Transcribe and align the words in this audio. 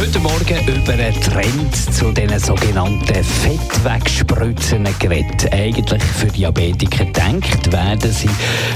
heute 0.00 0.18
Morgen 0.20 0.58
über 0.68 0.92
einen 0.92 1.20
Trend 1.20 1.74
zu 1.94 2.12
den 2.12 2.38
sogenannten 2.38 3.24
Fettwegspritzen 3.24 4.86
geredet. 4.98 5.52
Eigentlich 5.52 6.02
für 6.02 6.26
Diabetiker 6.26 7.04
denkt, 7.06 7.72
werden 7.72 8.12
sie 8.12 8.30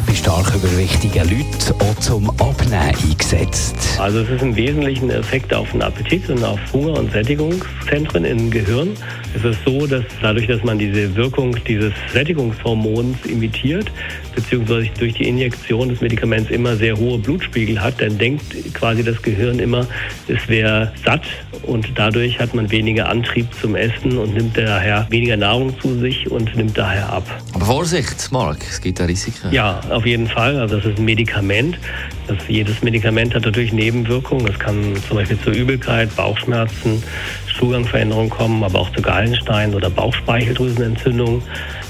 bei 0.07 0.15
stark 0.15 0.53
übergewichtigen 0.55 1.29
Leuten 1.29 1.81
auch 1.81 2.01
zum 2.01 2.31
Abnehmen 2.31 2.95
eingesetzt. 3.05 3.92
Also 4.03 4.19
es 4.19 4.31
ist 4.31 4.43
im 4.43 4.57
Wesentlichen 4.57 5.13
ein 5.13 5.21
Effekt 5.21 5.55
auf 5.55 5.71
den 5.71 5.81
Appetit 5.81 6.29
und 6.29 6.43
auf 6.43 6.59
Hunger- 6.73 6.99
und 6.99 7.13
Sättigungszentren 7.13 8.25
im 8.25 8.51
Gehirn. 8.51 8.95
Es 9.33 9.45
ist 9.45 9.61
so, 9.65 9.87
dass 9.87 10.03
dadurch, 10.21 10.49
dass 10.49 10.61
man 10.65 10.77
diese 10.77 11.15
Wirkung 11.15 11.57
dieses 11.69 11.93
Sättigungshormons 12.13 13.25
imitiert, 13.27 13.93
beziehungsweise 14.35 14.91
durch 14.99 15.15
die 15.15 15.29
Injektion 15.29 15.89
des 15.89 16.01
Medikaments 16.01 16.51
immer 16.51 16.75
sehr 16.75 16.97
hohe 16.97 17.17
Blutspiegel 17.17 17.81
hat, 17.81 18.01
dann 18.01 18.19
denkt 18.19 18.43
quasi 18.75 19.05
das 19.05 19.23
Gehirn 19.23 19.61
immer, 19.61 19.87
es 20.27 20.49
wäre 20.49 20.93
satt 21.05 21.23
und 21.63 21.87
dadurch 21.95 22.41
hat 22.41 22.55
man 22.55 22.71
weniger 22.73 23.09
Antrieb 23.09 23.47
zum 23.61 23.77
Essen 23.77 24.19
und 24.19 24.35
nimmt 24.35 24.59
daher 24.59 25.07
weniger 25.11 25.37
Nahrung 25.37 25.79
zu 25.81 25.99
sich 26.01 26.29
und 26.29 26.57
nimmt 26.57 26.77
daher 26.77 27.09
ab. 27.09 27.25
Aber 27.55 27.65
Vorsicht, 27.65 28.33
Marc, 28.33 28.65
es 28.69 28.81
gibt 28.81 28.99
da 28.99 29.05
Risiken. 29.05 29.53
Ja, 29.53 29.81
auf 29.91 30.05
jeden 30.07 30.27
Fall. 30.27 30.59
Also 30.59 30.77
das 30.77 30.87
ist 30.87 30.99
ein 30.99 31.05
Medikament. 31.05 31.79
Das, 32.27 32.39
jedes 32.49 32.83
Medikament 32.83 33.35
hat 33.35 33.45
natürlich 33.45 33.73
Nebenwirkungen. 33.93 34.47
Es 34.49 34.59
kann 34.59 34.97
zum 35.07 35.19
Beispiel 35.19 35.39
zur 35.41 35.53
Übelkeit, 35.53 36.15
Bauchschmerzen, 36.17 37.03
Stuhlgangveränderungen 37.47 38.31
kommen, 38.31 38.65
aber 38.65 38.81
auch 38.81 38.93
zu 38.93 39.03
Gallenstein 39.03 39.75
oder 39.75 39.91
Bauchspeicheldrüsenentzündung. 39.91 41.43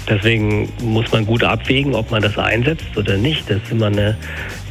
Deswegen 0.09 0.69
muss 0.83 1.11
man 1.13 1.25
gut 1.25 1.45
abwägen, 1.45 1.95
ob 1.95 2.11
man 2.11 2.23
das 2.23 2.37
einsetzt 2.37 2.97
oder 2.97 3.17
nicht. 3.17 3.49
Das 3.49 3.59
ist 3.59 3.71
immer 3.71 3.87
eine 3.87 4.17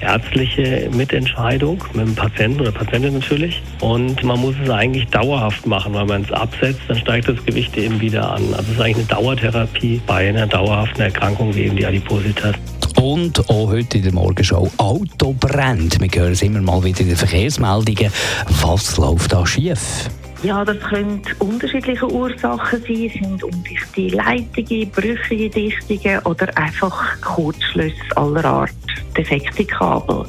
ärztliche 0.01 0.89
Mitentscheidung 0.93 1.83
mit 1.93 2.07
dem 2.07 2.15
Patienten 2.15 2.59
oder 2.61 2.71
Patientin 2.71 3.13
natürlich. 3.13 3.61
Und 3.79 4.21
man 4.23 4.39
muss 4.39 4.55
es 4.61 4.69
eigentlich 4.69 5.07
dauerhaft 5.07 5.65
machen, 5.65 5.93
weil 5.93 6.05
man 6.05 6.23
es 6.23 6.31
absetzt, 6.33 6.81
dann 6.89 6.97
steigt 6.97 7.29
das 7.29 7.43
Gewicht 7.45 7.77
eben 7.77 8.01
wieder 8.01 8.29
an. 8.29 8.43
Also 8.53 8.63
es 8.63 8.69
ist 8.71 8.81
eigentlich 8.81 9.09
eine 9.09 9.21
Dauertherapie 9.21 10.01
bei 10.05 10.29
einer 10.29 10.47
dauerhaften 10.47 11.01
Erkrankung 11.01 11.55
wie 11.55 11.61
eben 11.61 11.77
die 11.77 11.85
Adipositas. 11.85 12.55
Und 13.01 13.49
auch 13.49 13.67
heute 13.67 13.97
in 13.97 14.03
der 14.03 14.13
Morgenshow 14.13 14.69
Auto 14.77 15.33
brennt. 15.33 15.99
Wir 15.99 16.21
hören 16.21 16.33
es 16.33 16.43
immer 16.43 16.61
mal 16.61 16.83
wieder 16.83 16.99
in 16.99 17.07
den 17.07 17.17
Verkehrsmeldungen. 17.17 18.11
Was 18.61 18.97
läuft 18.97 19.33
da 19.33 19.43
schief? 19.43 20.07
Ja, 20.43 20.63
das 20.63 20.79
können 20.81 21.19
unterschiedliche 21.39 22.07
Ursachen 22.07 22.79
sein. 22.81 23.05
Es 23.05 23.13
sind 23.13 23.43
undichte 23.43 24.07
Leitungen, 24.09 24.91
brüchige 24.91 25.49
Dichtungen 25.49 26.19
oder 26.25 26.55
einfach 26.55 27.19
Kurzschlüsse 27.21 27.95
aller 28.15 28.45
Art, 28.45 28.71
defekte 29.17 29.65
Kabel. 29.65 30.25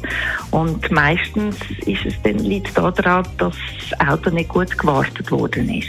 Und 0.50 0.90
meistens 0.90 1.56
ist 1.84 2.06
es 2.06 2.14
dann, 2.22 2.38
liegt 2.38 2.76
daran, 2.76 3.26
dass 3.36 3.54
das 3.90 4.08
Auto 4.08 4.30
nicht 4.30 4.48
gut 4.48 4.78
gewartet 4.78 5.30
worden 5.30 5.68
ist. 5.68 5.88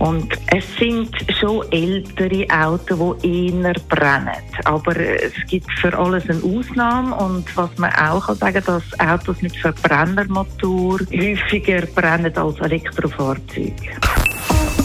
Und 0.00 0.32
es 0.46 0.64
sind 0.78 1.10
schon 1.38 1.70
ältere 1.70 2.46
Autos, 2.50 3.18
die 3.22 3.48
eher 3.50 3.74
brennen. 3.88 4.42
Aber 4.64 4.96
es 4.96 5.34
gibt 5.46 5.70
für 5.78 5.96
alles 5.96 6.28
eine 6.28 6.42
Ausnahme. 6.42 7.14
Und 7.16 7.54
was 7.54 7.70
man 7.76 7.92
auch 7.92 8.24
kann 8.24 8.36
sagen 8.36 8.64
kann, 8.64 8.80
dass 8.80 9.00
Autos 9.00 9.42
mit 9.42 9.54
Verbrennermotor 9.56 11.00
häufiger 11.12 11.82
brennen 11.94 12.34
als 12.34 12.58
Elektrofahrzeuge. 12.60 13.74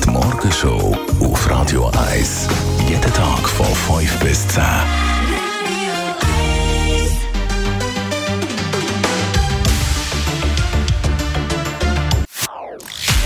Die 0.03 0.09
Morgenshow 0.09 0.93
auf 1.21 1.49
Radio 1.49 1.89
1. 2.11 2.49
Jeden 2.89 3.13
Tag 3.13 3.47
von 3.47 3.65
5 3.65 4.19
bis 4.19 4.45
10. 4.49 4.63